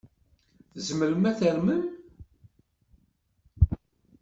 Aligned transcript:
Tzemrem 0.73 1.23
ad 1.31 1.35
tarmem? 1.39 1.83